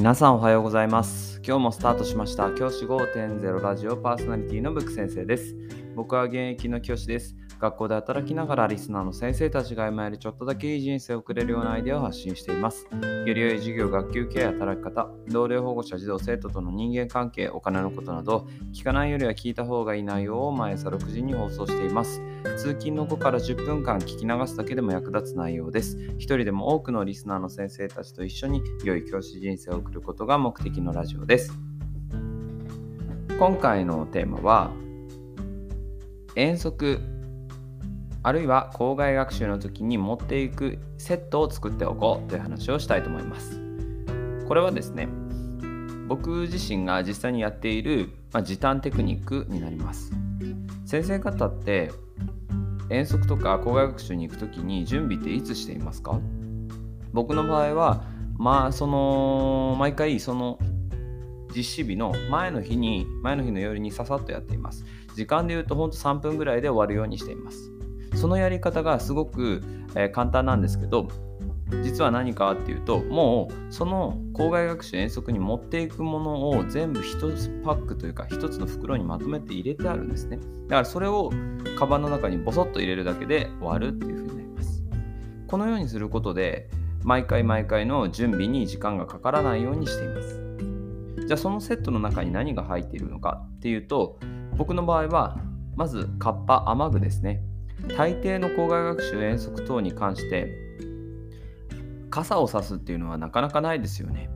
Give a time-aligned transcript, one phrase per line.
[0.00, 1.42] 皆さんおはようございます。
[1.46, 2.50] 今日もスタートしました。
[2.52, 5.54] 教師5.0ラジオパーソナリティのブック先生です。
[5.94, 7.36] 僕は現役の教師です。
[7.60, 12.88] 学校で働きながらリスナーの先生たちが今よりちょっとだけいい人生を送れるようなアイデアを発信しています。
[13.26, 22.22] より良い授業、学級経営、働き方、同僚保護者、児童生徒との人間関係、お金のことなど、聞かないよりは聞いた方がいい内容を毎朝6時に放送しています。
[22.56, 25.98] 通勤の後から10分間聞き流すだけでも役立つ内容です。
[26.16, 31.52] 一人でも多くのリスナーの先生たちと一緒に良い教師人生を送ることが目的のラジオです。
[33.38, 34.70] 今回のテーマは
[36.36, 37.00] 遠足
[38.22, 43.60] あるいは校外学習の時に持っていくセットを作っておこうという話をしたいと思います。
[44.46, 45.08] これはですね、
[46.08, 50.12] 僕自身が実際にやっている、まあ、時短テクニックになります。
[50.84, 51.92] 先生方って
[52.90, 56.18] 遠足とか校外学習に行く時に準備っていつしていますか？
[57.12, 58.04] 僕の場合は
[58.36, 60.58] まあその毎回その
[61.54, 67.70] 実施日の前の日に前の日の夜にささっとやっています時間で言うとほんと3分ぐらいで終わるようにしています
[68.14, 69.62] そのやり方がすごく、
[69.94, 71.08] えー、簡単なんですけど
[71.82, 80.38] 実は何かっていうともうその校外学習遠足に持っていくものを全部1つパックというか1つの袋にまとめて入れてあるんですね。
[80.66, 81.30] だからそれを
[81.78, 84.82] カバンの中にボソッと入れるだけで終わるっていう風になります。
[85.46, 86.68] このようにすることで
[87.04, 90.40] 毎回毎回の準備に時間がかからないようにしています。
[91.26, 94.18] じゃあそのセットの中に何が入っているのかっていうと
[94.56, 95.38] 僕の場合は
[95.76, 97.42] まずカッパ雨具ですね。
[97.96, 100.48] 大抵の校外学習遠足等に関して
[102.10, 104.30] 傘を差すっていうのはなかなかないですよね。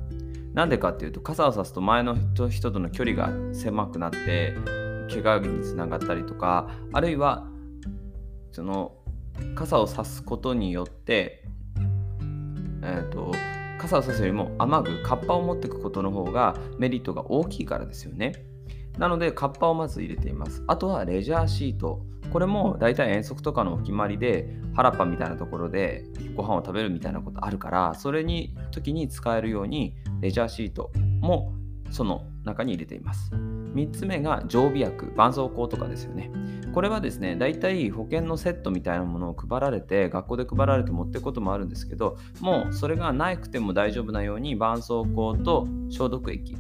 [0.53, 2.17] なんでかっていうと傘を差すと前の
[2.49, 4.55] 人との距離が狭くなって
[5.11, 7.49] 怪我につながったりとかあるいは
[8.53, 8.93] その
[9.57, 11.43] 傘を差すことによって、
[12.83, 13.33] えーと、
[13.79, 18.33] 傘を差すよりも雨具カッパを持っていくことの方がメリットが大きいからですよね。
[18.97, 20.63] なのでカッパをまず入れています。
[20.69, 22.01] あとはレジャーシート。
[22.35, 26.03] これも大体遠足とかのお決まりで原っぱみたいなところで
[26.35, 30.91] ご飯を食べるみたいなことあるからそれに時に使えるようにレジャーシート
[31.21, 31.55] も
[31.93, 33.31] その中に入れています。
[33.33, 36.33] 3つ目が常備薬絆創膏とかですよね。
[36.75, 46.57] これはですね大体保険のセットみたいなものを配られて学校で配られて持っていくこともあるんですけどもうそれがなくても大丈夫なように絆創膏と消毒液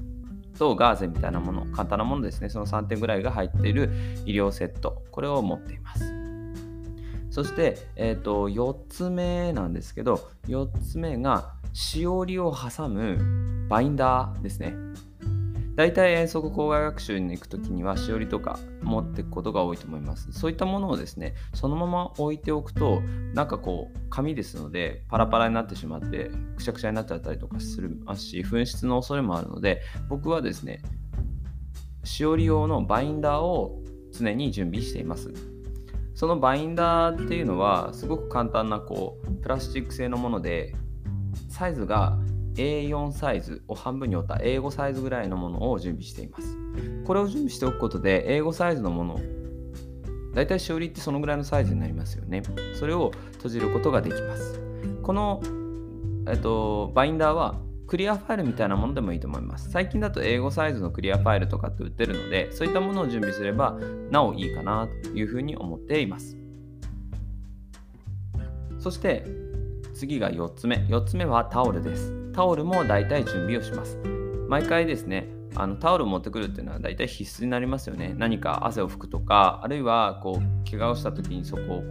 [0.58, 3.90] とガーゼみたいなもの、簡単なものですね、その3点ぐらいが入っている
[4.26, 6.04] 医療セット、これを持っています。
[7.30, 14.76] そして、えーと、4つ目なんですけど、4つ目が、しおりを挟むバインダーですね。
[15.76, 20.32] 大体遠足校外学習に行くときにはしおりとか持っていくことが多いと思います。
[20.32, 23.02] そういったものをですね、そのまま置いておくと、
[23.34, 30.80] なんかこう、紙ですので、パラパラになってしまって、くしゃくしゃになっちゃったりとかするますし、紛失の恐れもあるので、僕はですね、
[32.04, 33.82] しおり用のバインダーを
[34.12, 35.32] 常に準備しています。
[36.14, 40.76] そのバインダーっていうのは、すごく簡単なこう、プラスチック製のもので、
[41.48, 42.16] サイズが
[42.56, 46.56] A4 サイズを半分に折った英語サイズぐらいのものを準備しています。
[47.04, 49.20] これを準備しておくことで、英語サイズのもの、
[50.34, 52.42] だいたいしおりってそのぐらいのサイズになりますよね。
[52.78, 54.60] それを閉じることができます。
[55.02, 55.42] この、
[56.28, 59.70] えっと、バインダーはクリアファイルみたいなものでもいいと思います。
[59.70, 63.78] 最近だと英語サイズのクリアファイルとかって売ってるので、そういったものを準備すれば
[64.10, 66.36] なおいいかなというふうに思っています。
[68.78, 69.24] そして
[69.94, 70.76] 次が4つ目。
[70.88, 72.23] 4つ目はタオルです。
[72.34, 73.96] タオルも大体準備をします。
[74.48, 78.12] 毎回ですね、あのタオル持ってくるっていうのは大体必須になりますよね。
[78.18, 81.84] 何か汗を拭くとか、あるいはこう怪我をした時にそこをこ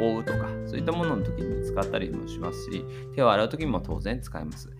[0.00, 4.70] う覆うとか、そういったものの時に使ったりもしますし、手を洗う時にも当然使います。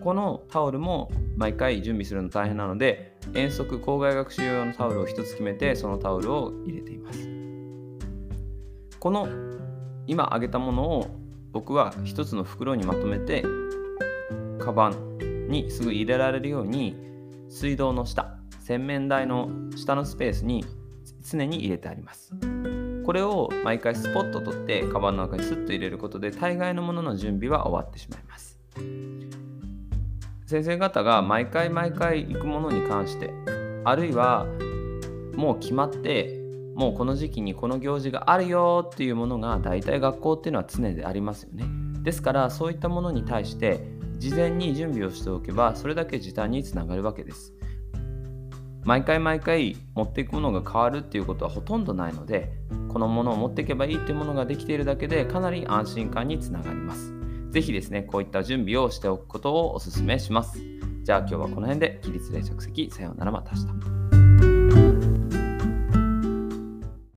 [0.00, 7.28] このタオルも毎回準備するの大変なので、遠足、校外学習用のタオルを1つ決めて、そのタオルを入れています。
[8.98, 9.28] この
[10.06, 11.06] 今挙げたものを
[11.52, 13.44] 僕は1つの袋にまとめて
[14.62, 16.96] カバンにすぐ入れられるように
[17.48, 20.64] 水道の下洗面台の下のスペースに
[21.28, 22.32] 常に入れてあります。
[23.04, 28.60] これを毎回スポット取ってカバンの中にスッと入れることで大概のものの準備は終わってしまいます。
[30.46, 33.30] 先生方が毎回毎回行くものに関して
[33.84, 34.46] あるいは
[35.34, 36.38] もう決まって
[36.76, 41.64] もうこの時期にこの行事があるよっていうものが大体学校っていうのは常でありますよね。
[42.02, 43.91] ですからそういったものに対して
[44.22, 47.54] 事前に準備をしておけばそれだけ時短につながるわけです。
[48.84, 52.52] 毎回毎回持っていくものが変わるっていうことはほとんどないので
[52.92, 57.12] このものを持っていけばいいっていうものができているだけでかなり安心感につながります。
[57.50, 60.56] 是非ですねこういった準備をしておくことをお勧めします。
[61.02, 64.01] じゃあ今日はこの辺で起立例着席さようならまた明日。